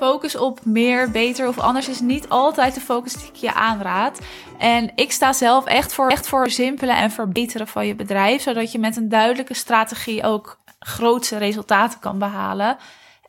focus 0.00 0.36
op 0.36 0.64
meer, 0.64 1.10
beter 1.10 1.48
of 1.48 1.58
anders 1.58 1.88
is 1.88 2.00
niet 2.00 2.28
altijd 2.28 2.74
de 2.74 2.80
focus 2.80 3.12
die 3.12 3.28
ik 3.28 3.34
je 3.34 3.54
aanraad. 3.54 4.20
En 4.58 4.92
ik 4.94 5.12
sta 5.12 5.32
zelf 5.32 5.66
echt 5.66 5.92
voor, 5.94 6.08
echt 6.08 6.28
voor 6.28 6.50
simpelen 6.50 6.96
en 6.96 7.10
verbeteren 7.10 7.68
van 7.68 7.86
je 7.86 7.94
bedrijf, 7.94 8.42
zodat 8.42 8.72
je 8.72 8.78
met 8.78 8.96
een 8.96 9.08
duidelijke 9.08 9.54
strategie 9.54 10.22
ook 10.22 10.58
grootse 10.78 11.38
resultaten 11.38 12.00
kan 12.00 12.18
behalen. 12.18 12.76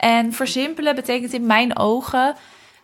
En 0.01 0.33
versimpelen 0.33 0.95
betekent 0.95 1.33
in 1.33 1.45
mijn 1.45 1.77
ogen 1.77 2.35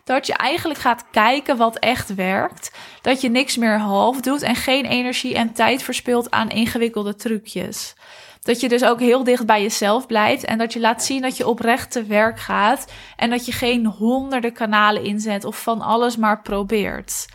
dat 0.04 0.26
je 0.26 0.34
eigenlijk 0.34 0.80
gaat 0.80 1.04
kijken 1.10 1.56
wat 1.56 1.78
echt 1.78 2.14
werkt. 2.14 2.76
Dat 3.02 3.20
je 3.20 3.28
niks 3.28 3.56
meer 3.56 3.78
half 3.78 4.20
doet 4.20 4.42
en 4.42 4.54
geen 4.54 4.84
energie 4.84 5.34
en 5.34 5.52
tijd 5.52 5.82
verspilt 5.82 6.30
aan 6.30 6.50
ingewikkelde 6.50 7.14
trucjes. 7.14 7.94
Dat 8.42 8.60
je 8.60 8.68
dus 8.68 8.84
ook 8.84 9.00
heel 9.00 9.24
dicht 9.24 9.46
bij 9.46 9.62
jezelf 9.62 10.06
blijft 10.06 10.44
en 10.44 10.58
dat 10.58 10.72
je 10.72 10.80
laat 10.80 11.04
zien 11.04 11.22
dat 11.22 11.36
je 11.36 11.48
oprecht 11.48 11.90
te 11.90 12.04
werk 12.04 12.40
gaat 12.40 12.92
en 13.16 13.30
dat 13.30 13.46
je 13.46 13.52
geen 13.52 13.86
honderden 13.86 14.52
kanalen 14.52 15.04
inzet 15.04 15.44
of 15.44 15.62
van 15.62 15.80
alles 15.80 16.16
maar 16.16 16.42
probeert. 16.42 17.26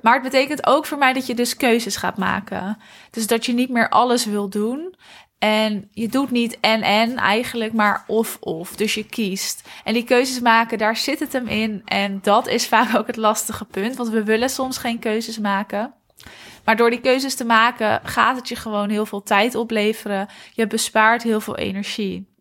Maar 0.00 0.14
het 0.14 0.22
betekent 0.22 0.66
ook 0.66 0.86
voor 0.86 0.98
mij 0.98 1.12
dat 1.12 1.26
je 1.26 1.34
dus 1.34 1.56
keuzes 1.56 1.96
gaat 1.96 2.16
maken. 2.16 2.78
Dus 3.10 3.26
dat 3.26 3.46
je 3.46 3.52
niet 3.52 3.70
meer 3.70 3.88
alles 3.88 4.24
wil 4.24 4.48
doen. 4.48 4.94
En 5.38 5.88
je 5.90 6.08
doet 6.08 6.30
niet 6.30 6.60
en 6.60 6.82
en 6.82 7.16
eigenlijk, 7.16 7.72
maar 7.72 8.04
of 8.06 8.36
of. 8.40 8.76
Dus 8.76 8.94
je 8.94 9.04
kiest. 9.04 9.68
En 9.84 9.94
die 9.94 10.04
keuzes 10.04 10.40
maken, 10.40 10.78
daar 10.78 10.96
zit 10.96 11.18
het 11.18 11.32
hem 11.32 11.46
in. 11.46 11.82
En 11.84 12.18
dat 12.22 12.46
is 12.46 12.68
vaak 12.68 12.96
ook 12.96 13.06
het 13.06 13.16
lastige 13.16 13.64
punt. 13.64 13.96
Want 13.96 14.08
we 14.08 14.24
willen 14.24 14.50
soms 14.50 14.78
geen 14.78 14.98
keuzes 14.98 15.38
maken. 15.38 15.94
Maar 16.64 16.76
door 16.76 16.90
die 16.90 17.00
keuzes 17.00 17.34
te 17.34 17.44
maken, 17.44 18.00
gaat 18.04 18.36
het 18.36 18.48
je 18.48 18.56
gewoon 18.56 18.88
heel 18.88 19.06
veel 19.06 19.22
tijd 19.22 19.54
opleveren. 19.54 20.28
Je 20.52 20.66
bespaart 20.66 21.22
heel 21.22 21.40
veel 21.40 21.56
energie. 21.56 22.34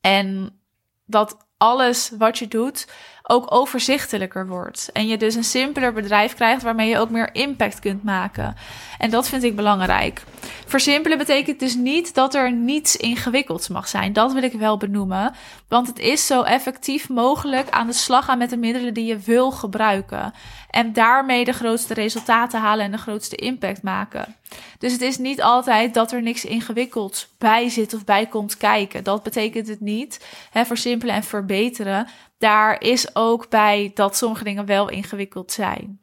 En 0.00 0.58
dat 1.06 1.46
alles 1.56 2.12
wat 2.18 2.38
je 2.38 2.48
doet 2.48 2.88
ook 3.28 3.52
overzichtelijker 3.54 4.46
wordt. 4.46 4.90
En 4.92 5.06
je 5.06 5.16
dus 5.16 5.34
een 5.34 5.44
simpeler 5.44 5.92
bedrijf 5.92 6.34
krijgt 6.34 6.62
waarmee 6.62 6.88
je 6.88 6.98
ook 6.98 7.10
meer 7.10 7.34
impact 7.34 7.78
kunt 7.78 8.04
maken. 8.04 8.56
En 8.98 9.10
dat 9.10 9.28
vind 9.28 9.42
ik 9.42 9.56
belangrijk. 9.56 10.22
Versimpelen 10.66 11.18
betekent 11.18 11.60
dus 11.60 11.74
niet 11.74 12.14
dat 12.14 12.34
er 12.34 12.52
niets 12.52 12.96
ingewikkelds 12.96 13.68
mag 13.68 13.88
zijn. 13.88 14.12
Dat 14.12 14.32
wil 14.32 14.42
ik 14.42 14.52
wel 14.52 14.76
benoemen. 14.76 15.34
Want 15.68 15.86
het 15.86 15.98
is 15.98 16.26
zo 16.26 16.42
effectief 16.42 17.08
mogelijk 17.08 17.70
aan 17.70 17.86
de 17.86 17.92
slag 17.92 18.24
gaan 18.24 18.38
met 18.38 18.50
de 18.50 18.56
middelen 18.56 18.94
die 18.94 19.04
je 19.04 19.18
wil 19.18 19.50
gebruiken. 19.50 20.32
En 20.70 20.92
daarmee 20.92 21.44
de 21.44 21.52
grootste 21.52 21.94
resultaten 21.94 22.60
halen 22.60 22.84
en 22.84 22.90
de 22.90 22.98
grootste 22.98 23.36
impact 23.36 23.82
maken. 23.82 24.36
Dus 24.78 24.92
het 24.92 25.00
is 25.00 25.18
niet 25.18 25.42
altijd 25.42 25.94
dat 25.94 26.12
er 26.12 26.22
niks 26.22 26.44
ingewikkelds 26.44 27.28
bij 27.38 27.68
zit 27.68 27.94
of 27.94 28.04
bij 28.04 28.26
komt 28.26 28.56
kijken. 28.56 29.04
Dat 29.04 29.22
betekent 29.22 29.68
het 29.68 29.80
niet. 29.80 30.26
Versimpelen 30.52 31.14
en 31.14 31.22
verbeteren. 31.22 32.06
Daar 32.38 32.80
is 32.80 33.16
ook 33.16 33.48
bij 33.48 33.90
dat 33.94 34.16
sommige 34.16 34.44
dingen 34.44 34.66
wel 34.66 34.88
ingewikkeld 34.88 35.52
zijn. 35.52 36.00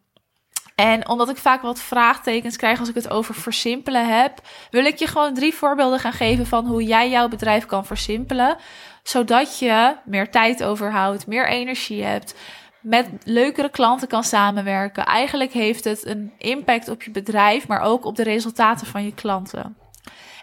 En 0.76 1.10
omdat 1.10 1.30
ik 1.30 1.38
vaak 1.38 1.62
wat 1.62 1.82
vraagtekens 1.82 2.56
krijg 2.56 2.80
als 2.80 2.90
ik 2.90 2.96
het 2.96 3.10
over 3.10 3.36
versimpelen 3.36 4.22
heb, 4.22 4.42
wil 4.70 4.86
ik 4.86 4.98
je 4.98 5.08
gewoon 5.08 5.34
drie 5.34 5.54
voorbeelden 5.54 6.00
gaan 6.00 6.14
geven 6.14 6.46
van 6.46 6.66
hoe 6.66 6.84
jij 6.84 7.10
jouw 7.10 7.28
bedrijf 7.28 7.66
kan 7.66 7.86
versimpelen, 7.86 8.58
zodat 9.04 9.60
je 9.60 9.96
meer 10.06 10.32
tijd 10.32 10.64
overhoudt, 10.64 11.28
meer 11.28 11.48
energie 11.48 12.04
hebt, 12.04 12.36
met 12.82 13.10
leukere 13.24 13.70
klanten 13.70 14.08
kan 14.08 14.24
samenwerken. 14.24 15.06
Eigenlijk 15.06 15.52
heeft 15.54 15.84
het 15.84 16.06
een 16.06 16.34
impact 16.38 16.90
op 16.90 17.04
je 17.04 17.12
bedrijf, 17.12 17.68
maar 17.68 17.82
ook 17.82 18.06
op 18.06 18.16
de 18.16 18.24
resultaten 18.24 18.88
van 18.88 19.04
je 19.06 19.14
klanten. 19.14 19.83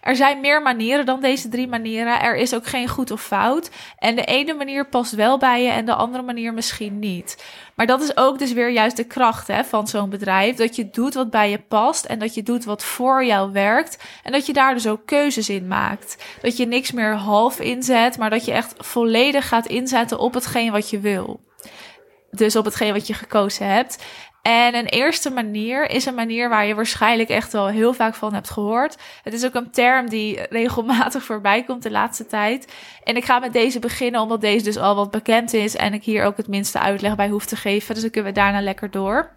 Er 0.01 0.17
zijn 0.17 0.41
meer 0.41 0.63
manieren 0.63 1.07
dan 1.07 1.21
deze 1.21 1.49
drie 1.49 1.69
manieren. 1.69 2.21
Er 2.21 2.37
is 2.37 2.55
ook 2.55 2.67
geen 2.67 2.89
goed 2.89 3.11
of 3.11 3.23
fout. 3.23 3.71
En 3.99 4.17
de 4.17 4.25
ene 4.25 4.55
manier 4.55 4.89
past 4.89 5.15
wel 5.15 5.39
bij 5.39 5.63
je 5.63 5.71
en 5.71 5.85
de 5.85 5.95
andere 5.95 6.23
manier 6.23 6.55
misschien 6.55 6.99
niet. 6.99 7.45
Maar 7.75 7.87
dat 7.87 8.03
is 8.03 8.17
ook 8.17 8.39
dus 8.39 8.53
weer 8.53 8.71
juist 8.71 8.97
de 8.97 9.05
kracht 9.05 9.47
hè, 9.47 9.65
van 9.65 9.89
zo'n 9.89 10.11
bedrijf. 10.11 10.57
Dat 10.57 10.77
je 10.77 10.91
doet 10.91 11.15
wat 11.15 11.31
bij 11.31 11.51
je 11.51 11.59
past 11.59 12.05
en 12.05 12.19
dat 12.19 12.35
je 12.35 12.43
doet 12.43 12.65
wat 12.65 12.85
voor 12.85 13.25
jou 13.25 13.53
werkt. 13.53 13.99
En 14.23 14.33
dat 14.33 14.47
je 14.47 14.53
daar 14.53 14.75
dus 14.75 14.87
ook 14.87 15.07
keuzes 15.07 15.49
in 15.49 15.67
maakt. 15.67 16.25
Dat 16.43 16.57
je 16.57 16.67
niks 16.67 16.93
meer 16.93 17.15
half 17.15 17.61
inzet, 17.61 18.19
maar 18.19 18.31
dat 18.31 18.45
je 18.45 18.53
echt 18.53 18.75
volledig 18.79 19.49
gaat 19.49 19.67
inzetten 19.67 20.19
op 20.19 20.35
hetgeen 20.35 20.73
wat 20.73 20.91
je 20.91 21.01
wil. 21.01 21.41
Dus 22.31 22.57
op 22.57 22.65
hetgeen 22.65 22.93
wat 22.93 23.07
je 23.07 23.15
gekozen 23.15 23.67
hebt. 23.67 24.05
En 24.43 24.75
een 24.75 24.87
eerste 24.87 25.31
manier 25.31 25.91
is 25.91 26.07
een 26.07 26.15
manier 26.15 26.49
waar 26.49 26.67
je 26.67 26.75
waarschijnlijk 26.75 27.29
echt 27.29 27.53
wel 27.53 27.67
heel 27.67 27.93
vaak 27.93 28.15
van 28.15 28.35
hebt 28.35 28.51
gehoord. 28.51 28.97
Het 29.23 29.33
is 29.33 29.45
ook 29.45 29.55
een 29.55 29.71
term 29.71 30.09
die 30.09 30.41
regelmatig 30.51 31.25
voorbij 31.25 31.63
komt 31.65 31.83
de 31.83 31.91
laatste 31.91 32.27
tijd. 32.27 32.73
En 33.05 33.17
ik 33.17 33.25
ga 33.25 33.39
met 33.39 33.53
deze 33.53 33.79
beginnen, 33.79 34.21
omdat 34.21 34.41
deze 34.41 34.65
dus 34.65 34.77
al 34.77 34.95
wat 34.95 35.11
bekend 35.11 35.53
is 35.53 35.77
en 35.77 35.95
ik 35.95 36.05
hier 36.05 36.25
ook 36.25 36.37
het 36.37 36.49
minste 36.49 36.79
uitleg 36.79 37.17
bij 37.17 37.29
hoef 37.29 37.47
te 37.47 37.57
geven. 37.57 37.95
Dus 37.95 38.03
dan 38.03 38.13
kunnen 38.13 38.33
we 38.33 38.39
daarna 38.39 38.61
lekker 38.61 38.91
door. 38.91 39.31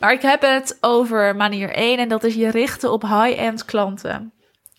Maar 0.00 0.12
ik 0.12 0.22
heb 0.22 0.40
het 0.42 0.78
over 0.80 1.36
manier 1.36 1.70
1 1.70 1.98
en 1.98 2.08
dat 2.08 2.24
is 2.24 2.34
je 2.34 2.50
richten 2.50 2.92
op 2.92 3.02
high-end 3.02 3.64
klanten. 3.64 4.32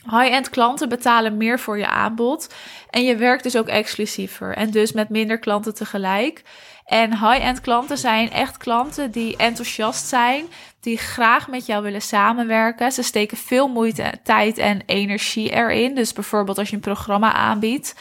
High-end 0.04 0.50
klanten 0.50 0.90
betalen 0.90 1.38
meer 1.38 1.60
voor 1.60 1.78
je 1.78 1.88
aanbod 1.88 2.54
en 2.90 3.04
je 3.04 3.16
werkt 3.16 3.44
dus 3.44 3.58
ook 3.58 3.68
exclusiever 3.68 4.56
en 4.56 4.72
dus 4.72 4.92
met 4.92 5.10
minder 5.10 5.40
klanten 5.40 5.74
tegelijk. 5.74 6.44
En 6.90 7.12
high-end 7.12 7.62
klanten 7.62 7.98
zijn 7.98 8.32
echt 8.32 8.58
klanten 8.58 9.12
die 9.12 9.38
enthousiast 9.38 10.08
zijn, 10.08 10.46
die 10.80 10.98
graag 10.98 11.48
met 11.48 11.66
jou 11.66 11.84
willen 11.84 12.02
samenwerken. 12.02 12.92
Ze 12.92 13.04
steken 13.04 13.38
veel 13.38 13.68
moeite, 13.68 14.14
tijd 14.24 14.58
en 14.58 14.82
energie 14.86 15.52
erin. 15.52 15.96
Dus 15.96 16.14
bijvoorbeeld 16.14 16.58
als 16.58 16.70
je 16.70 16.76
een 16.76 16.82
programma 16.82 17.34
aanbiedt. 17.34 17.96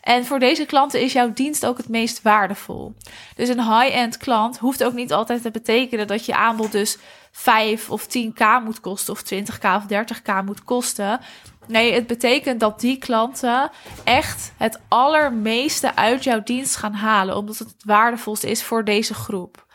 En 0.00 0.24
voor 0.24 0.38
deze 0.38 0.66
klanten 0.66 1.00
is 1.00 1.12
jouw 1.12 1.32
dienst 1.32 1.66
ook 1.66 1.76
het 1.76 1.88
meest 1.88 2.22
waardevol. 2.22 2.94
Dus 3.36 3.48
een 3.48 3.78
high-end 3.78 4.16
klant 4.16 4.58
hoeft 4.58 4.84
ook 4.84 4.92
niet 4.92 5.12
altijd 5.12 5.42
te 5.42 5.50
betekenen 5.50 6.06
dat 6.06 6.24
je 6.24 6.34
aanbod 6.34 6.72
dus 6.72 6.98
5 7.32 7.90
of 7.90 8.06
10k 8.06 8.64
moet 8.64 8.80
kosten 8.80 9.14
of 9.14 9.22
20k 9.34 9.64
of 9.64 9.82
30k 9.82 10.44
moet 10.44 10.64
kosten. 10.64 11.20
Nee, 11.66 11.92
het 11.92 12.06
betekent 12.06 12.60
dat 12.60 12.80
die 12.80 12.98
klanten 12.98 13.70
echt 14.04 14.52
het 14.56 14.80
allermeeste 14.88 15.96
uit 15.96 16.24
jouw 16.24 16.42
dienst 16.42 16.76
gaan 16.76 16.94
halen, 16.94 17.36
omdat 17.36 17.58
het 17.58 17.68
het 17.68 17.84
waardevolste 17.84 18.50
is 18.50 18.62
voor 18.62 18.84
deze 18.84 19.14
groep. 19.14 19.66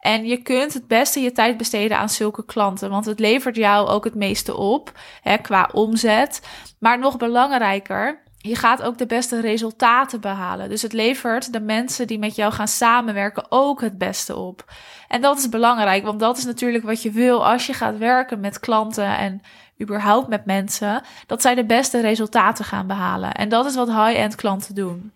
En 0.00 0.26
je 0.26 0.42
kunt 0.42 0.74
het 0.74 0.86
beste 0.86 1.20
je 1.20 1.32
tijd 1.32 1.56
besteden 1.56 1.98
aan 1.98 2.08
zulke 2.08 2.44
klanten, 2.44 2.90
want 2.90 3.04
het 3.04 3.20
levert 3.20 3.56
jou 3.56 3.88
ook 3.88 4.04
het 4.04 4.14
meeste 4.14 4.56
op 4.56 4.92
hè, 5.22 5.36
qua 5.36 5.70
omzet. 5.72 6.40
Maar 6.78 6.98
nog 6.98 7.16
belangrijker, 7.16 8.22
je 8.46 8.56
gaat 8.56 8.82
ook 8.82 8.98
de 8.98 9.06
beste 9.06 9.40
resultaten 9.40 10.20
behalen. 10.20 10.68
Dus 10.68 10.82
het 10.82 10.92
levert 10.92 11.52
de 11.52 11.60
mensen 11.60 12.06
die 12.06 12.18
met 12.18 12.36
jou 12.36 12.52
gaan 12.52 12.68
samenwerken 12.68 13.46
ook 13.48 13.80
het 13.80 13.98
beste 13.98 14.36
op. 14.36 14.72
En 15.08 15.20
dat 15.20 15.38
is 15.38 15.48
belangrijk, 15.48 16.04
want 16.04 16.20
dat 16.20 16.36
is 16.38 16.44
natuurlijk 16.44 16.84
wat 16.84 17.02
je 17.02 17.10
wil 17.10 17.46
als 17.46 17.66
je 17.66 17.72
gaat 17.72 17.98
werken 17.98 18.40
met 18.40 18.60
klanten 18.60 19.18
en 19.18 19.40
überhaupt 19.80 20.28
met 20.28 20.44
mensen, 20.44 21.02
dat 21.26 21.42
zij 21.42 21.54
de 21.54 21.64
beste 21.64 22.00
resultaten 22.00 22.64
gaan 22.64 22.86
behalen. 22.86 23.32
En 23.32 23.48
dat 23.48 23.66
is 23.66 23.74
wat 23.74 23.88
high-end 23.88 24.34
klanten 24.34 24.74
doen. 24.74 25.12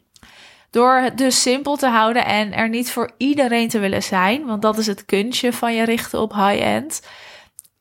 Door 0.71 0.95
het 0.95 1.19
dus 1.19 1.43
simpel 1.43 1.77
te 1.77 1.87
houden 1.87 2.25
en 2.25 2.53
er 2.53 2.69
niet 2.69 2.91
voor 2.91 3.11
iedereen 3.17 3.69
te 3.69 3.79
willen 3.79 4.03
zijn, 4.03 4.47
want 4.47 4.63
dat 4.63 4.79
is 4.79 4.87
het 4.87 5.05
kunstje 5.05 5.53
van 5.53 5.75
je 5.75 5.85
richten 5.85 6.21
op 6.21 6.33
high-end, 6.33 7.07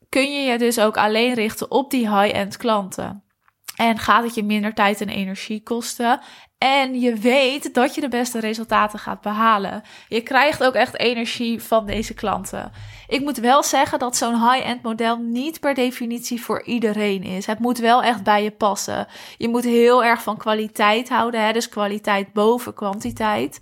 kun 0.08 0.32
je 0.32 0.50
je 0.50 0.58
dus 0.58 0.80
ook 0.80 0.96
alleen 0.96 1.34
richten 1.34 1.70
op 1.70 1.90
die 1.90 2.16
high-end 2.16 2.56
klanten. 2.56 3.22
En 3.80 3.98
gaat 3.98 4.24
het 4.24 4.34
je 4.34 4.42
minder 4.42 4.74
tijd 4.74 5.00
en 5.00 5.08
energie 5.08 5.62
kosten. 5.62 6.20
En 6.58 7.00
je 7.00 7.14
weet 7.14 7.74
dat 7.74 7.94
je 7.94 8.00
de 8.00 8.08
beste 8.08 8.40
resultaten 8.40 8.98
gaat 8.98 9.20
behalen. 9.20 9.82
Je 10.08 10.20
krijgt 10.20 10.64
ook 10.64 10.74
echt 10.74 10.98
energie 10.98 11.62
van 11.62 11.86
deze 11.86 12.14
klanten. 12.14 12.72
Ik 13.08 13.20
moet 13.20 13.36
wel 13.36 13.62
zeggen 13.62 13.98
dat 13.98 14.16
zo'n 14.16 14.50
high-end 14.50 14.82
model 14.82 15.16
niet 15.16 15.60
per 15.60 15.74
definitie 15.74 16.42
voor 16.42 16.62
iedereen 16.62 17.22
is. 17.22 17.46
Het 17.46 17.58
moet 17.58 17.78
wel 17.78 18.02
echt 18.02 18.22
bij 18.22 18.42
je 18.42 18.50
passen. 18.50 19.06
Je 19.36 19.48
moet 19.48 19.64
heel 19.64 20.04
erg 20.04 20.22
van 20.22 20.36
kwaliteit 20.36 21.08
houden, 21.08 21.44
hè? 21.44 21.52
dus 21.52 21.68
kwaliteit 21.68 22.32
boven 22.32 22.74
kwantiteit. 22.74 23.60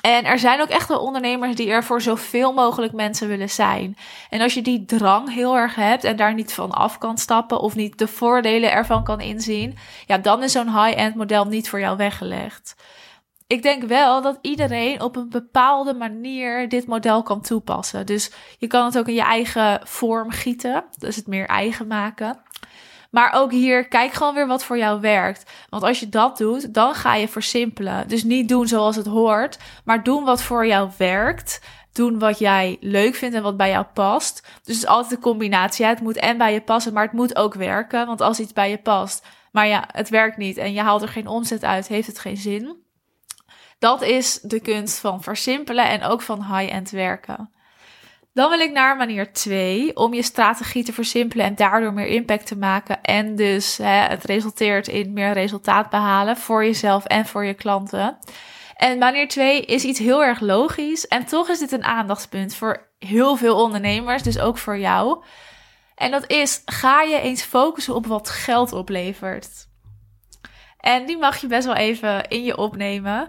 En 0.00 0.24
er 0.24 0.38
zijn 0.38 0.60
ook 0.60 0.68
echt 0.68 0.88
wel 0.88 1.00
ondernemers 1.00 1.56
die 1.56 1.70
er 1.70 1.84
voor 1.84 2.02
zoveel 2.02 2.52
mogelijk 2.52 2.92
mensen 2.92 3.28
willen 3.28 3.50
zijn. 3.50 3.96
En 4.30 4.40
als 4.40 4.54
je 4.54 4.62
die 4.62 4.84
drang 4.84 5.34
heel 5.34 5.56
erg 5.56 5.74
hebt 5.74 6.04
en 6.04 6.16
daar 6.16 6.34
niet 6.34 6.52
van 6.52 6.70
af 6.70 6.98
kan 6.98 7.18
stappen 7.18 7.60
of 7.60 7.74
niet 7.74 7.98
de 7.98 8.06
voordelen 8.06 8.72
ervan 8.72 9.04
kan 9.04 9.20
inzien, 9.20 9.76
ja, 10.06 10.18
dan 10.18 10.42
is 10.42 10.52
zo'n 10.52 10.84
high-end 10.84 11.14
model 11.14 11.44
niet 11.44 11.68
voor 11.68 11.80
jou 11.80 11.96
weggelegd. 11.96 12.74
Ik 13.46 13.62
denk 13.62 13.82
wel 13.82 14.22
dat 14.22 14.38
iedereen 14.40 15.02
op 15.02 15.16
een 15.16 15.28
bepaalde 15.28 15.94
manier 15.94 16.68
dit 16.68 16.86
model 16.86 17.22
kan 17.22 17.40
toepassen. 17.40 18.06
Dus 18.06 18.30
je 18.58 18.66
kan 18.66 18.84
het 18.84 18.98
ook 18.98 19.08
in 19.08 19.14
je 19.14 19.22
eigen 19.22 19.80
vorm 19.84 20.30
gieten, 20.30 20.84
dus 20.98 21.16
het 21.16 21.26
meer 21.26 21.46
eigen 21.46 21.86
maken. 21.86 22.40
Maar 23.10 23.32
ook 23.32 23.52
hier, 23.52 23.88
kijk 23.88 24.12
gewoon 24.12 24.34
weer 24.34 24.46
wat 24.46 24.64
voor 24.64 24.78
jou 24.78 25.00
werkt. 25.00 25.50
Want 25.68 25.82
als 25.82 26.00
je 26.00 26.08
dat 26.08 26.38
doet, 26.38 26.74
dan 26.74 26.94
ga 26.94 27.14
je 27.14 27.28
versimpelen. 27.28 28.08
Dus 28.08 28.24
niet 28.24 28.48
doen 28.48 28.68
zoals 28.68 28.96
het 28.96 29.06
hoort, 29.06 29.58
maar 29.84 30.02
doen 30.02 30.24
wat 30.24 30.42
voor 30.42 30.66
jou 30.66 30.90
werkt. 30.98 31.60
Doen 31.92 32.18
wat 32.18 32.38
jij 32.38 32.76
leuk 32.80 33.14
vindt 33.14 33.36
en 33.36 33.42
wat 33.42 33.56
bij 33.56 33.70
jou 33.70 33.84
past. 33.84 34.42
Dus 34.42 34.74
het 34.74 34.84
is 34.84 34.86
altijd 34.86 35.12
een 35.12 35.20
combinatie. 35.20 35.86
Het 35.86 36.00
moet 36.00 36.16
en 36.16 36.38
bij 36.38 36.52
je 36.52 36.60
passen, 36.60 36.92
maar 36.92 37.04
het 37.04 37.12
moet 37.12 37.36
ook 37.36 37.54
werken. 37.54 38.06
Want 38.06 38.20
als 38.20 38.40
iets 38.40 38.52
bij 38.52 38.70
je 38.70 38.78
past, 38.78 39.26
maar 39.52 39.66
ja, 39.66 39.84
het 39.92 40.08
werkt 40.08 40.36
niet 40.36 40.56
en 40.56 40.72
je 40.72 40.80
haalt 40.80 41.02
er 41.02 41.08
geen 41.08 41.26
omzet 41.26 41.64
uit, 41.64 41.88
heeft 41.88 42.06
het 42.06 42.18
geen 42.18 42.36
zin. 42.36 42.76
Dat 43.78 44.02
is 44.02 44.40
de 44.42 44.60
kunst 44.60 44.98
van 44.98 45.22
versimpelen 45.22 45.88
en 45.88 46.02
ook 46.02 46.22
van 46.22 46.56
high-end 46.56 46.90
werken. 46.90 47.50
Dan 48.32 48.50
wil 48.50 48.60
ik 48.60 48.72
naar 48.72 48.96
manier 48.96 49.32
2, 49.32 49.96
om 49.96 50.14
je 50.14 50.22
strategie 50.22 50.84
te 50.84 50.92
versimpelen 50.92 51.46
en 51.46 51.54
daardoor 51.54 51.92
meer 51.92 52.06
impact 52.06 52.46
te 52.46 52.56
maken. 52.56 53.02
En 53.02 53.36
dus 53.36 53.76
hè, 53.76 54.00
het 54.08 54.24
resulteert 54.24 54.88
in 54.88 55.12
meer 55.12 55.32
resultaat 55.32 55.90
behalen 55.90 56.36
voor 56.36 56.64
jezelf 56.64 57.04
en 57.04 57.26
voor 57.26 57.44
je 57.44 57.54
klanten. 57.54 58.18
En 58.76 58.98
manier 58.98 59.28
2 59.28 59.64
is 59.64 59.84
iets 59.84 59.98
heel 59.98 60.24
erg 60.24 60.40
logisch. 60.40 61.08
En 61.08 61.24
toch 61.24 61.48
is 61.48 61.58
dit 61.58 61.72
een 61.72 61.84
aandachtspunt 61.84 62.54
voor 62.54 62.88
heel 62.98 63.36
veel 63.36 63.62
ondernemers, 63.62 64.22
dus 64.22 64.38
ook 64.38 64.58
voor 64.58 64.78
jou. 64.78 65.24
En 65.94 66.10
dat 66.10 66.30
is, 66.30 66.62
ga 66.64 67.02
je 67.02 67.20
eens 67.20 67.42
focussen 67.42 67.94
op 67.94 68.06
wat 68.06 68.30
geld 68.30 68.72
oplevert. 68.72 69.68
En 70.78 71.06
die 71.06 71.18
mag 71.18 71.36
je 71.36 71.46
best 71.46 71.66
wel 71.66 71.74
even 71.74 72.28
in 72.28 72.44
je 72.44 72.56
opnemen. 72.56 73.28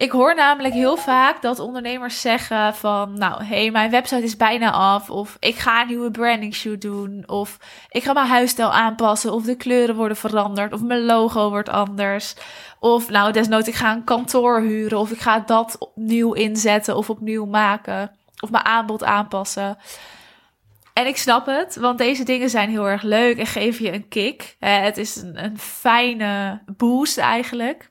Ik 0.00 0.10
hoor 0.10 0.34
namelijk 0.34 0.74
heel 0.74 0.96
vaak 0.96 1.42
dat 1.42 1.58
ondernemers 1.58 2.20
zeggen 2.20 2.74
van, 2.74 3.18
nou, 3.18 3.44
hé, 3.44 3.60
hey, 3.60 3.70
mijn 3.70 3.90
website 3.90 4.22
is 4.22 4.36
bijna 4.36 4.70
af, 4.70 5.10
of 5.10 5.36
ik 5.40 5.56
ga 5.56 5.80
een 5.80 5.86
nieuwe 5.86 6.10
branding 6.10 6.54
shoot 6.54 6.80
doen, 6.80 7.22
of 7.26 7.58
ik 7.88 8.02
ga 8.02 8.12
mijn 8.12 8.26
huisstijl 8.26 8.72
aanpassen, 8.72 9.32
of 9.32 9.42
de 9.42 9.56
kleuren 9.56 9.96
worden 9.96 10.16
veranderd, 10.16 10.72
of 10.72 10.82
mijn 10.82 11.04
logo 11.04 11.50
wordt 11.50 11.68
anders, 11.68 12.34
of 12.78 13.10
nou, 13.10 13.32
desnoods 13.32 13.68
ik 13.68 13.74
ga 13.74 13.92
een 13.92 14.04
kantoor 14.04 14.60
huren, 14.60 14.98
of 14.98 15.10
ik 15.10 15.20
ga 15.20 15.40
dat 15.40 15.76
opnieuw 15.78 16.32
inzetten 16.32 16.96
of 16.96 17.10
opnieuw 17.10 17.44
maken, 17.44 18.10
of 18.40 18.50
mijn 18.50 18.64
aanbod 18.64 19.04
aanpassen. 19.04 19.78
En 20.92 21.06
ik 21.06 21.16
snap 21.16 21.46
het, 21.46 21.76
want 21.76 21.98
deze 21.98 22.24
dingen 22.24 22.50
zijn 22.50 22.70
heel 22.70 22.88
erg 22.88 23.02
leuk 23.02 23.38
en 23.38 23.46
geven 23.46 23.84
je 23.84 23.92
een 23.92 24.08
kick. 24.08 24.56
Het 24.58 24.96
is 24.96 25.16
een, 25.16 25.44
een 25.44 25.58
fijne 25.58 26.62
boost 26.76 27.18
eigenlijk. 27.18 27.89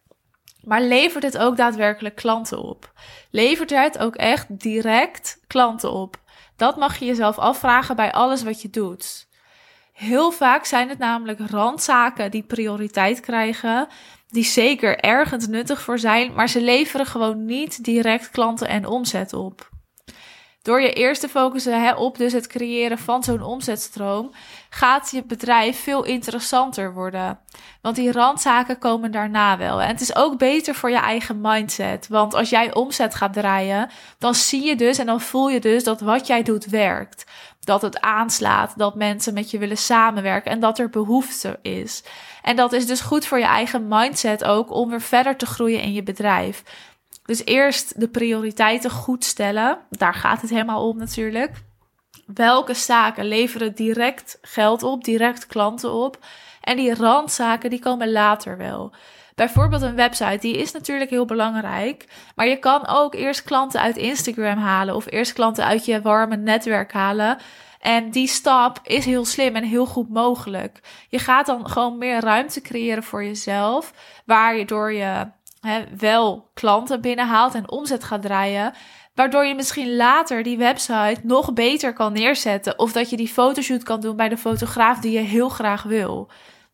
Maar 0.64 0.82
levert 0.82 1.24
het 1.24 1.38
ook 1.38 1.58
daadwerkelijk 1.58 2.16
klanten 2.16 2.60
op? 2.64 2.94
Levert 3.30 3.70
het 3.70 3.98
ook 3.98 4.16
echt 4.16 4.60
direct 4.60 5.40
klanten 5.48 5.92
op? 5.92 6.18
Dat 6.56 6.78
mag 6.78 6.98
je 6.98 7.06
jezelf 7.06 7.38
afvragen 7.38 7.96
bij 7.96 8.12
alles 8.12 8.44
wat 8.44 8.62
je 8.62 8.70
doet. 8.70 9.28
Heel 9.94 10.32
vaak 10.32 10.66
zijn 10.66 10.90
het 10.90 10.98
namelijk 10.98 11.40
randzaken 11.50 12.32
die 12.32 12.44
prioriteit 12.44 13.20
krijgen, 13.20 13.88
die 14.28 14.44
zeker 14.44 15.00
ergens 15.00 15.48
nuttig 15.48 15.82
voor 15.82 16.00
zijn, 16.00 16.34
maar 16.34 16.50
ze 16.50 16.62
leveren 16.62 17.06
gewoon 17.06 17.46
niet 17.46 17.84
direct 17.84 18.30
klanten 18.30 18.68
en 18.68 18.86
omzet 18.86 19.34
op. 19.34 19.69
Door 20.62 20.82
je 20.82 20.94
eerst 20.94 21.22
te 21.22 21.30
focussen 21.30 21.82
hè, 21.82 21.94
op 21.94 22.18
dus 22.18 22.34
het 22.34 22.48
creëren 22.48 22.98
van 22.98 23.24
zo'n 23.24 23.42
omzetstroom, 23.42 24.32
gaat 24.70 25.12
je 25.12 25.24
bedrijf 25.24 25.84
veel 25.84 26.04
interessanter 26.04 26.94
worden. 26.94 27.40
Want 27.82 27.96
die 27.96 28.12
randzaken 28.12 28.78
komen 28.78 29.12
daarna 29.12 29.58
wel. 29.58 29.82
En 29.82 29.88
het 29.88 30.02
is 30.02 30.16
ook 30.16 30.38
beter 30.38 30.76
voor 30.76 30.90
je 30.90 30.98
eigen 30.98 31.42
mindset. 31.42 32.08
Want 32.08 32.34
als 32.34 32.50
jij 32.50 32.74
omzet 32.74 33.16
gaat 33.16 33.34
draaien, 33.34 33.90
dan 34.18 34.36
zie 34.36 34.64
je 34.64 34.76
dus 34.76 34.98
en 34.98 35.06
dan 35.06 35.22
voel 35.22 35.50
je 35.50 35.60
dus 35.60 35.84
dat 35.84 36.02
wat 36.02 36.28
jij 36.28 36.44
doet 36.44 36.66
werkt. 36.66 37.26
Dat 37.60 37.82
het 37.82 38.00
aanslaat, 38.00 38.74
dat 38.78 38.96
mensen 38.96 39.34
met 39.34 39.52
je 39.52 39.58
willen 39.58 39.78
samenwerken 39.78 40.52
en 40.52 40.60
dat 40.60 40.80
er 40.80 40.90
behoefte 40.90 41.60
is. 41.62 42.04
En 42.42 42.56
dat 42.56 42.74
is 42.74 42.86
dus 42.86 43.02
goed 43.02 43.26
voor 43.26 43.40
je 43.40 43.46
eigen 43.46 43.88
mindset 43.88 44.44
ook 44.44 44.72
om 44.72 44.90
weer 44.90 45.02
verder 45.02 45.36
te 45.36 45.46
groeien 45.46 45.82
in 45.82 45.94
je 45.94 46.04
bedrijf. 46.04 46.64
Dus 47.30 47.46
eerst 47.46 48.00
de 48.00 48.08
prioriteiten 48.08 48.90
goed 48.90 49.26
stellen. 49.26 49.78
Daar 49.90 50.14
gaat 50.14 50.42
het 50.42 50.50
helemaal 50.50 50.88
om 50.88 50.98
natuurlijk. 50.98 51.52
Welke 52.26 52.74
zaken 52.74 53.26
leveren 53.26 53.76
direct 53.76 54.38
geld 54.42 54.84
op, 54.84 55.04
direct 55.04 55.48
klanten 55.48 55.94
op? 55.94 56.26
En 56.62 56.78
die 56.78 56.96
randzaken 56.96 57.70
die 57.70 57.80
komen 57.80 58.12
later 58.12 58.58
wel. 58.58 58.94
Bijvoorbeeld 59.36 59.82
een 59.82 59.96
website, 59.96 60.38
die 60.40 60.58
is 60.58 60.72
natuurlijk 60.72 61.10
heel 61.10 61.26
belangrijk. 61.26 62.06
Maar 62.36 62.48
je 62.48 62.58
kan 62.58 62.88
ook 62.88 63.14
eerst 63.16 63.44
klanten 63.44 63.82
uit 63.82 63.98
Instagram 63.98 64.58
halen 64.58 64.96
of 64.96 65.12
eerst 65.12 65.34
klanten 65.34 65.66
uit 65.66 65.86
je 65.86 66.02
warme 66.02 66.36
netwerk 66.38 66.94
halen. 66.94 67.38
En 67.80 68.12
die 68.12 68.28
stap 68.28 68.80
is 68.84 69.06
heel 69.06 69.26
slim 69.26 69.56
en 69.56 69.64
heel 69.64 69.86
goed 69.86 70.10
mogelijk. 70.10 70.80
Je 71.10 71.20
gaat 71.20 71.46
dan 71.46 71.70
gewoon 71.70 71.98
meer 71.98 72.20
ruimte 72.20 72.62
creëren 72.62 73.04
voor 73.04 73.24
jezelf, 73.24 73.94
waar 74.26 74.56
je 74.58 74.66
door 74.66 74.94
je 74.94 75.28
wel 75.98 76.50
klanten 76.54 77.02
binnenhaalt 77.02 77.56
en 77.56 77.70
omzet 77.72 78.04
gaat 78.04 78.22
draaien. 78.22 78.74
Waardoor 79.16 79.46
je 79.46 79.56
misschien 79.56 79.96
later 79.96 80.44
die 80.44 80.58
website 80.58 81.20
nog 81.24 81.54
beter 81.54 81.94
kan 81.94 82.14
neerzetten. 82.14 82.80
Of 82.80 82.92
dat 82.92 83.10
je 83.10 83.18
die 83.18 83.28
fotoshoot 83.28 83.84
kan 83.84 84.02
doen 84.02 84.16
bij 84.16 84.30
de 84.30 84.38
fotograaf 84.38 85.00
die 85.00 85.12
je 85.12 85.20
heel 85.20 85.50
graag 85.50 85.84
wil. 85.84 86.30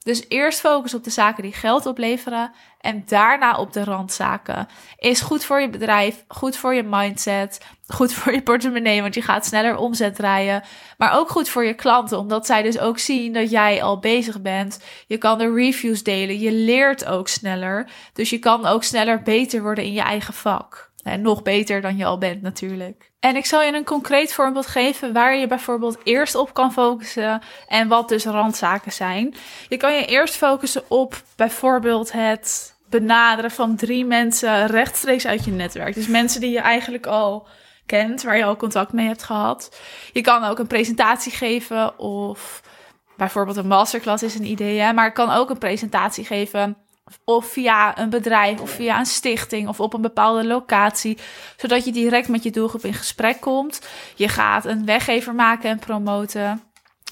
Dus 0.06 0.26
eerst 0.28 0.60
focus 0.60 0.94
op 0.94 1.04
de 1.04 1.10
zaken 1.10 1.44
die 1.44 1.54
geld 1.54 1.86
opleveren 1.86 2.52
en 2.80 3.04
daarna 3.06 3.58
op 3.58 3.74
de 3.74 3.84
randzaken. 3.84 4.68
Is 4.98 5.22
goed 5.22 5.46
voor 5.46 5.62
je 5.62 5.70
bedrijf, 5.70 6.24
goed 6.28 6.58
voor 6.58 6.74
je 6.74 6.84
mindset, 6.84 7.66
goed 7.88 8.14
voor 8.14 8.34
je 8.34 8.42
portemonnee, 8.42 9.02
want 9.02 9.14
je 9.14 9.22
gaat 9.22 9.46
sneller 9.46 9.78
omzet 9.78 10.16
draaien. 10.16 10.64
Maar 10.98 11.18
ook 11.18 11.30
goed 11.30 11.50
voor 11.50 11.66
je 11.66 11.74
klanten, 11.74 12.18
omdat 12.18 12.46
zij 12.46 12.62
dus 12.62 12.80
ook 12.80 13.00
zien 13.00 13.34
dat 13.34 13.50
jij 13.50 13.84
al 13.84 14.00
bezig 14.00 14.42
bent. 14.42 14.80
Je 15.08 15.18
kan 15.18 15.38
de 15.38 15.54
reviews 15.54 16.04
delen, 16.04 16.40
je 16.40 16.52
leert 16.52 17.06
ook 17.06 17.28
sneller. 17.28 17.90
Dus 18.14 18.30
je 18.30 18.40
kan 18.40 18.66
ook 18.66 18.84
sneller 18.84 19.22
beter 19.22 19.62
worden 19.62 19.84
in 19.84 19.94
je 19.94 20.02
eigen 20.02 20.34
vak. 20.34 20.92
Nog 21.20 21.42
beter 21.42 21.82
dan 21.82 21.98
je 21.98 22.06
al 22.06 22.18
bent 22.18 22.42
natuurlijk. 22.42 23.12
En 23.20 23.36
ik 23.36 23.46
zal 23.46 23.62
je 23.62 23.74
een 23.74 23.84
concreet 23.84 24.34
voorbeeld 24.34 24.68
geven 24.68 25.14
waar 25.14 25.36
je 25.36 25.48
bijvoorbeeld 25.48 25.98
eerst 26.04 26.36
op 26.36 26.54
kan 26.54 26.74
focussen 26.74 27.42
en 27.68 27.88
wat 27.88 28.10
dus 28.10 28.26
randzaken 28.26 28.92
zijn. 28.92 29.36
Je 29.70 29.78
kan 29.78 29.96
je 29.96 30.06
eerst 30.06 30.36
focussen 30.36 30.84
op 30.88 31.22
bijvoorbeeld 31.36 32.12
het 32.12 32.76
benaderen 32.90 33.52
van 33.52 33.76
drie 33.76 34.06
mensen 34.06 34.68
rechtstreeks 34.68 35.28
uit 35.28 35.46
je 35.46 35.52
netwerk. 35.52 35.94
Dus 35.94 36.08
mensen 36.08 36.42
die 36.42 36.52
je 36.52 36.60
eigenlijk 36.60 37.06
al 37.06 37.48
kent, 37.86 38.24
waar 38.24 38.38
je 38.38 38.44
al 38.44 38.56
contact 38.56 38.94
mee 38.94 39.08
hebt 39.08 39.24
gehad. 39.24 39.82
Je 40.14 40.22
kan 40.22 40.44
ook 40.44 40.60
een 40.60 40.68
presentatie 40.68 41.32
geven 41.32 42.00
of 42.00 42.62
bijvoorbeeld 43.18 43.58
een 43.58 43.68
masterclass 43.68 44.24
is 44.24 44.36
een 44.36 44.46
idee, 44.46 44.94
maar 44.94 45.08
ik 45.08 45.14
kan 45.14 45.30
ook 45.30 45.50
een 45.50 45.58
presentatie 45.58 46.26
geven 46.26 46.78
of 47.24 47.46
via 47.52 47.98
een 47.98 48.10
bedrijf 48.10 48.62
of 48.62 48.70
via 48.70 49.00
een 49.00 49.06
stichting 49.06 49.68
of 49.68 49.80
op 49.80 49.94
een 49.94 50.02
bepaalde 50.02 50.46
locatie, 50.46 51.18
zodat 51.58 51.86
je 51.86 51.92
direct 51.92 52.28
met 52.28 52.44
je 52.44 52.52
doelgroep 52.52 52.86
in 52.86 52.94
gesprek 52.94 53.42
komt. 53.42 53.88
Je 54.16 54.28
gaat 54.28 54.66
een 54.66 54.86
weggever 54.86 55.36
maken 55.36 55.70
en 55.70 55.80
promoten. 55.80 56.64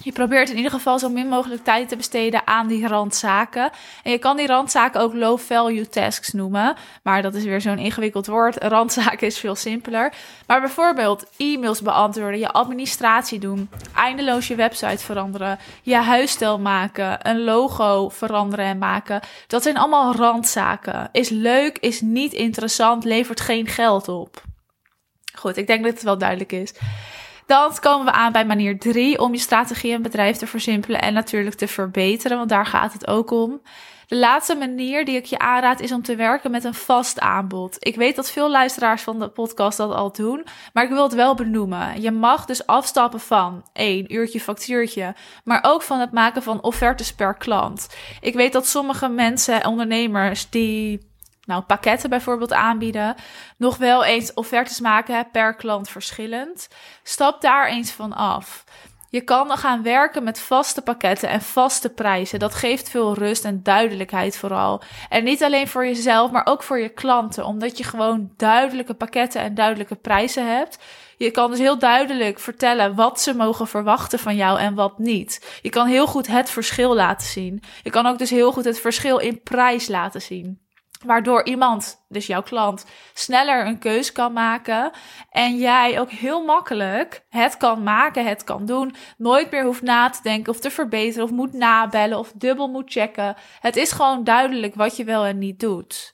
Je 0.02 0.12
probeert 0.12 0.50
in 0.50 0.56
ieder 0.56 0.72
geval 0.72 1.00
zo 1.00 1.10
min 1.10 1.28
mogelijk 1.28 1.64
tijd 1.64 1.90
te 1.90 1.96
besteden 1.96 2.48
aan 2.48 2.68
die 2.68 2.88
randzaken. 2.88 3.72
En 4.04 4.12
je 4.12 4.18
kan 4.18 4.38
die 4.38 4.48
randzaken 4.48 5.02
ook 5.02 5.14
low 5.14 5.40
value 5.40 5.90
tasks 5.90 6.32
noemen. 6.32 6.76
Maar 7.04 7.22
dat 7.22 7.34
is 7.36 7.44
weer 7.44 7.62
zo'n 7.62 7.78
ingewikkeld 7.78 8.28
woord. 8.28 8.64
Randzaken 8.64 9.28
is 9.28 9.40
veel 9.40 9.56
simpeler. 9.56 10.14
Maar 10.48 10.60
bijvoorbeeld 10.60 11.26
e-mails 11.38 11.82
beantwoorden, 11.82 12.40
je 12.40 12.52
administratie 12.52 13.40
doen, 13.40 13.70
eindeloos 13.96 14.48
je 14.48 14.56
website 14.56 15.04
veranderen, 15.04 15.60
je 15.82 15.96
huisstijl 15.96 16.60
maken, 16.60 17.30
een 17.30 17.44
logo 17.44 18.10
veranderen 18.10 18.66
en 18.66 18.78
maken. 18.78 19.22
Dat 19.48 19.64
zijn 19.64 19.78
allemaal 19.78 20.16
randzaken. 20.16 21.10
Is 21.12 21.30
leuk, 21.30 21.78
is 21.78 22.02
niet 22.02 22.34
interessant, 22.34 23.04
levert 23.04 23.42
geen 23.42 23.68
geld 23.68 24.08
op. 24.08 24.42
Goed, 25.36 25.58
ik 25.58 25.68
denk 25.68 25.84
dat 25.84 25.94
het 25.94 26.04
wel 26.04 26.18
duidelijk 26.18 26.52
is. 26.52 26.74
Dan 27.46 27.80
komen 27.80 28.06
we 28.06 28.12
aan 28.12 28.32
bij 28.32 28.46
manier 28.46 28.80
drie 28.80 29.20
om 29.20 29.34
je 29.34 29.40
strategie 29.40 29.94
en 29.94 30.02
bedrijf 30.02 30.38
te 30.38 30.48
versimpelen 30.48 31.02
en 31.02 31.14
natuurlijk 31.14 31.56
te 31.56 31.68
verbeteren, 31.68 32.38
want 32.38 32.50
daar 32.50 32.66
gaat 32.66 32.94
het 32.94 33.08
ook 33.08 33.32
om. 33.32 33.62
De 34.08 34.20
laatste 34.20 34.56
manier 34.56 35.06
die 35.06 35.16
ik 35.16 35.26
je 35.26 35.40
aanraad 35.40 35.80
is 35.80 35.92
om 35.92 36.02
te 36.02 36.16
werken 36.16 36.52
met 36.52 36.64
een 36.64 36.74
vast 36.74 37.20
aanbod. 37.20 37.78
Ik 37.80 37.96
weet 37.96 38.16
dat 38.16 38.32
veel 38.32 38.50
luisteraars 38.50 39.02
van 39.02 39.20
de 39.20 39.30
podcast 39.30 39.78
dat 39.78 39.94
al 39.94 40.12
doen, 40.12 40.46
maar 40.74 40.84
ik 40.84 40.90
wil 40.90 41.04
het 41.04 41.14
wel 41.14 41.36
benoemen. 41.36 42.02
Je 42.02 42.12
mag 42.12 42.46
dus 42.46 42.66
afstappen 42.66 43.20
van 43.20 43.66
één 43.74 44.14
uurtje 44.14 44.40
factuurtje, 44.40 45.16
maar 45.44 45.60
ook 45.62 45.82
van 45.82 46.00
het 46.00 46.12
maken 46.12 46.44
van 46.44 46.64
offertes 46.64 47.14
per 47.14 47.34
klant. 47.34 47.96
Ik 48.22 48.34
weet 48.34 48.54
dat 48.54 48.68
sommige 48.68 49.08
mensen, 49.08 49.66
ondernemers, 49.66 50.50
die 50.50 51.12
nou, 51.46 51.62
pakketten 51.62 52.10
bijvoorbeeld 52.10 52.54
aanbieden, 52.54 53.16
nog 53.58 53.78
wel 53.78 54.04
eens 54.04 54.34
offertes 54.34 54.80
maken 54.80 55.28
per 55.32 55.56
klant 55.56 55.90
verschillend. 55.90 56.68
Stap 57.04 57.42
daar 57.42 57.68
eens 57.68 57.92
van 57.92 58.14
af. 58.14 58.64
Je 59.14 59.22
kan 59.22 59.58
gaan 59.58 59.84
werken 59.84 60.24
met 60.24 60.40
vaste 60.40 60.82
pakketten 60.82 61.30
en 61.30 61.42
vaste 61.42 61.90
prijzen. 61.90 62.40
Dat 62.40 62.56
geeft 62.56 62.90
veel 62.90 63.14
rust 63.14 63.46
en 63.46 63.64
duidelijkheid 63.64 64.38
vooral. 64.38 64.82
En 65.10 65.24
niet 65.24 65.44
alleen 65.44 65.68
voor 65.68 65.86
jezelf, 65.86 66.32
maar 66.32 66.46
ook 66.46 66.64
voor 66.64 66.80
je 66.80 66.90
klanten. 66.90 67.46
Omdat 67.46 67.78
je 67.78 67.84
gewoon 67.84 68.32
duidelijke 68.38 68.94
pakketten 68.94 69.42
en 69.42 69.56
duidelijke 69.56 69.96
prijzen 69.96 70.56
hebt. 70.56 70.80
Je 71.18 71.32
kan 71.32 71.50
dus 71.50 71.60
heel 71.60 71.80
duidelijk 71.80 72.40
vertellen 72.40 72.96
wat 72.96 73.22
ze 73.22 73.36
mogen 73.36 73.68
verwachten 73.68 74.20
van 74.20 74.36
jou 74.36 74.60
en 74.60 74.76
wat 74.76 75.00
niet. 75.00 75.60
Je 75.62 75.70
kan 75.70 75.88
heel 75.88 76.08
goed 76.08 76.28
het 76.28 76.50
verschil 76.50 76.96
laten 76.96 77.28
zien. 77.28 77.64
Je 77.84 77.90
kan 77.90 78.06
ook 78.06 78.18
dus 78.18 78.30
heel 78.30 78.52
goed 78.52 78.66
het 78.66 78.80
verschil 78.80 79.18
in 79.18 79.42
prijs 79.44 79.88
laten 79.88 80.22
zien. 80.22 80.63
Waardoor 81.06 81.46
iemand, 81.46 82.04
dus 82.08 82.28
jouw 82.28 82.42
klant, 82.42 82.86
sneller 83.14 83.66
een 83.66 83.80
keus 83.80 84.12
kan 84.12 84.34
maken. 84.34 84.92
En 85.30 85.58
jij 85.58 86.00
ook 86.00 86.10
heel 86.10 86.44
makkelijk 86.44 87.26
het 87.30 87.58
kan 87.58 87.84
maken, 87.84 88.26
het 88.26 88.44
kan 88.44 88.66
doen. 88.66 88.96
Nooit 89.18 89.52
meer 89.52 89.64
hoeft 89.64 89.82
na 89.82 90.10
te 90.10 90.20
denken 90.24 90.54
of 90.54 90.60
te 90.60 90.72
verbeteren 90.72 91.24
of 91.24 91.32
moet 91.32 91.54
nabellen 91.54 92.20
of 92.20 92.32
dubbel 92.36 92.68
moet 92.68 92.92
checken. 92.92 93.36
Het 93.60 93.76
is 93.76 93.92
gewoon 93.92 94.24
duidelijk 94.24 94.76
wat 94.76 94.98
je 94.98 95.04
wel 95.04 95.26
en 95.26 95.38
niet 95.38 95.60
doet. 95.60 96.14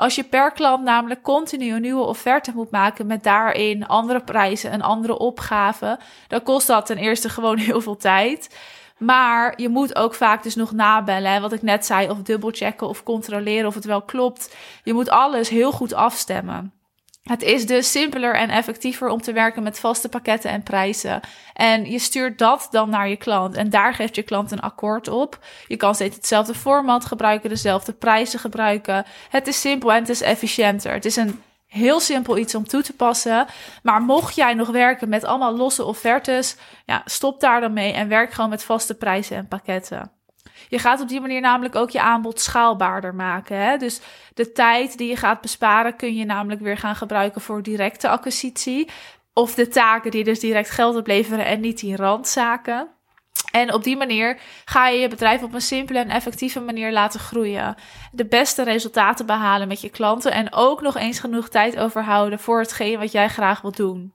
Als 0.00 0.14
je 0.14 0.24
per 0.24 0.52
klant 0.52 0.84
namelijk 0.84 1.22
continu 1.22 1.72
een 1.72 1.80
nieuwe 1.80 2.04
offerte 2.04 2.52
moet 2.54 2.70
maken 2.70 3.06
met 3.06 3.22
daarin 3.22 3.86
andere 3.86 4.20
prijzen 4.20 4.70
en 4.70 4.80
andere 4.80 5.18
opgaven, 5.18 5.98
dan 6.28 6.42
kost 6.42 6.66
dat 6.66 6.86
ten 6.86 6.96
eerste 6.96 7.28
gewoon 7.28 7.58
heel 7.68 7.80
veel 7.80 7.96
tijd. 7.96 8.56
Maar 9.00 9.52
je 9.56 9.68
moet 9.68 9.96
ook 9.96 10.14
vaak 10.14 10.42
dus 10.42 10.54
nog 10.54 10.72
nabellen. 10.72 11.40
Wat 11.40 11.52
ik 11.52 11.62
net 11.62 11.86
zei, 11.86 12.08
of 12.08 12.18
dubbelchecken 12.18 12.88
of 12.88 13.02
controleren 13.02 13.66
of 13.66 13.74
het 13.74 13.84
wel 13.84 14.02
klopt. 14.02 14.56
Je 14.84 14.92
moet 14.92 15.10
alles 15.10 15.48
heel 15.48 15.72
goed 15.72 15.92
afstemmen. 15.92 16.72
Het 17.22 17.42
is 17.42 17.66
dus 17.66 17.90
simpeler 17.90 18.34
en 18.34 18.50
effectiever 18.50 19.08
om 19.08 19.20
te 19.20 19.32
werken 19.32 19.62
met 19.62 19.80
vaste 19.80 20.08
pakketten 20.08 20.50
en 20.50 20.62
prijzen. 20.62 21.20
En 21.54 21.90
je 21.90 21.98
stuurt 21.98 22.38
dat 22.38 22.68
dan 22.70 22.90
naar 22.90 23.08
je 23.08 23.16
klant. 23.16 23.56
En 23.56 23.70
daar 23.70 23.94
geeft 23.94 24.14
je 24.14 24.22
klant 24.22 24.50
een 24.50 24.60
akkoord 24.60 25.08
op. 25.08 25.38
Je 25.66 25.76
kan 25.76 25.94
steeds 25.94 26.16
hetzelfde 26.16 26.54
format 26.54 27.04
gebruiken, 27.04 27.48
dezelfde 27.48 27.92
prijzen 27.92 28.38
gebruiken. 28.38 29.04
Het 29.28 29.46
is 29.46 29.60
simpel 29.60 29.92
en 29.92 30.00
het 30.00 30.08
is 30.08 30.20
efficiënter. 30.20 30.92
Het 30.92 31.04
is 31.04 31.16
een 31.16 31.42
heel 31.70 32.00
simpel 32.00 32.38
iets 32.38 32.54
om 32.54 32.66
toe 32.66 32.82
te 32.82 32.96
passen. 32.96 33.46
Maar 33.82 34.02
mocht 34.02 34.34
jij 34.34 34.54
nog 34.54 34.68
werken 34.68 35.08
met 35.08 35.24
allemaal 35.24 35.56
losse 35.56 35.84
offertes, 35.84 36.56
ja, 36.86 37.02
stop 37.04 37.40
daar 37.40 37.60
dan 37.60 37.72
mee 37.72 37.92
en 37.92 38.08
werk 38.08 38.32
gewoon 38.32 38.50
met 38.50 38.64
vaste 38.64 38.94
prijzen 38.94 39.36
en 39.36 39.48
pakketten. 39.48 40.12
Je 40.68 40.78
gaat 40.78 41.00
op 41.00 41.08
die 41.08 41.20
manier 41.20 41.40
namelijk 41.40 41.74
ook 41.74 41.90
je 41.90 42.00
aanbod 42.00 42.40
schaalbaarder 42.40 43.14
maken. 43.14 43.56
Hè? 43.56 43.76
Dus 43.76 44.00
de 44.34 44.52
tijd 44.52 44.98
die 44.98 45.08
je 45.08 45.16
gaat 45.16 45.40
besparen 45.40 45.96
kun 45.96 46.14
je 46.14 46.24
namelijk 46.24 46.60
weer 46.60 46.76
gaan 46.76 46.96
gebruiken 46.96 47.40
voor 47.40 47.62
directe 47.62 48.08
acquisitie. 48.08 48.90
Of 49.32 49.54
de 49.54 49.68
taken 49.68 50.10
die 50.10 50.24
dus 50.24 50.40
direct 50.40 50.70
geld 50.70 50.96
opleveren 50.96 51.44
en 51.44 51.60
niet 51.60 51.80
die 51.80 51.96
randzaken. 51.96 52.88
En 53.50 53.72
op 53.72 53.84
die 53.84 53.96
manier 53.96 54.40
ga 54.64 54.88
je 54.88 55.00
je 55.00 55.08
bedrijf 55.08 55.42
op 55.42 55.54
een 55.54 55.60
simpele 55.60 55.98
en 55.98 56.10
effectieve 56.10 56.60
manier 56.60 56.92
laten 56.92 57.20
groeien. 57.20 57.74
De 58.12 58.26
beste 58.26 58.62
resultaten 58.62 59.26
behalen 59.26 59.68
met 59.68 59.80
je 59.80 59.88
klanten 59.88 60.32
en 60.32 60.52
ook 60.52 60.80
nog 60.80 60.96
eens 60.96 61.20
genoeg 61.20 61.48
tijd 61.48 61.76
overhouden 61.76 62.38
voor 62.38 62.60
hetgeen 62.60 62.98
wat 62.98 63.12
jij 63.12 63.28
graag 63.28 63.60
wilt 63.60 63.76
doen. 63.76 64.12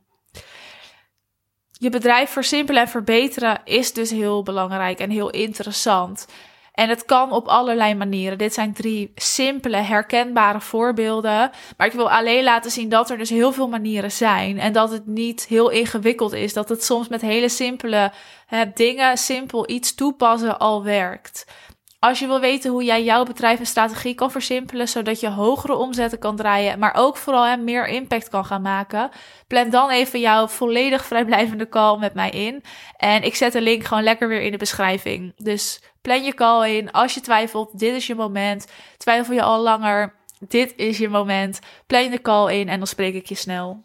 Je 1.72 1.90
bedrijf 1.90 2.30
versimpelen 2.30 2.82
en 2.82 2.88
verbeteren 2.88 3.62
is 3.64 3.94
dus 3.94 4.10
heel 4.10 4.44
belangrijk 4.44 5.00
en 5.00 5.10
heel 5.10 5.30
interessant. 5.30 6.28
En 6.76 6.90
het 6.90 7.06
kan 7.06 7.32
op 7.32 7.48
allerlei 7.48 7.96
manieren. 7.96 8.38
Dit 8.38 8.54
zijn 8.54 8.74
drie 8.74 9.12
simpele, 9.16 9.78
herkenbare 9.78 10.62
voorbeelden. 10.62 11.52
Maar 11.78 11.88
ik 11.88 11.94
wil 11.94 12.12
alleen 12.12 12.44
laten 12.44 12.72
zien 12.72 12.90
dat 12.90 13.10
er 13.10 13.18
dus 13.18 13.30
heel 13.30 13.52
veel 13.52 13.68
manieren 13.68 14.12
zijn. 14.12 14.60
En 14.60 14.74
dat 14.74 14.92
het 14.92 15.08
niet 15.08 15.46
heel 15.46 15.70
ingewikkeld 15.70 16.34
is. 16.34 16.54
Dat 16.54 16.70
het 16.70 16.84
soms 16.84 17.08
met 17.08 17.22
hele 17.22 17.50
simpele 17.50 18.12
hè, 18.48 18.64
dingen, 18.74 19.18
simpel 19.18 19.70
iets 19.70 19.96
toepassen 19.96 20.60
al 20.60 20.84
werkt. 20.84 21.46
Als 22.06 22.20
je 22.20 22.28
wil 22.28 22.40
weten 22.40 22.72
hoe 22.72 22.84
jij 22.84 23.04
jouw 23.04 23.24
bedrijf 23.24 23.60
en 23.60 23.66
strategie 23.66 24.16
kan 24.16 24.32
versimpelen, 24.32 24.88
zodat 24.88 25.20
je 25.20 25.30
hogere 25.30 25.76
omzetten 25.76 26.20
kan 26.20 26.36
draaien, 26.36 26.80
maar 26.80 26.94
ook 26.96 27.18
vooral 27.18 27.58
meer 27.58 27.88
impact 27.88 28.30
kan 28.30 28.46
gaan 28.46 28.62
maken, 28.62 29.10
plan 29.48 29.70
dan 29.70 29.90
even 29.90 30.20
jouw 30.20 30.48
volledig 30.48 31.06
vrijblijvende 31.06 31.70
call 31.70 31.98
met 31.98 32.14
mij 32.14 32.30
in. 32.30 32.64
En 32.98 33.24
ik 33.24 33.36
zet 33.36 33.54
de 33.54 33.62
link 33.62 33.84
gewoon 33.84 34.04
lekker 34.04 34.28
weer 34.28 34.42
in 34.42 34.52
de 34.52 34.58
beschrijving. 34.58 35.34
Dus 35.38 35.82
plan 36.02 36.24
je 36.24 36.34
call 36.34 36.78
in. 36.78 36.92
Als 36.92 37.14
je 37.14 37.22
twijfelt, 37.22 37.80
dit 37.80 37.96
is 37.96 38.08
je 38.08 38.16
moment. 38.16 38.68
Twijfel 38.98 39.34
je 39.34 39.42
al 39.42 39.62
langer, 39.62 40.14
dit 40.40 40.74
is 40.76 40.98
je 40.98 41.10
moment. 41.10 41.60
Plan 41.88 42.10
de 42.10 42.22
call 42.22 42.60
in 42.60 42.70
en 42.70 42.78
dan 42.78 42.88
spreek 42.88 43.14
ik 43.14 43.26
je 43.26 43.36
snel. 43.36 43.85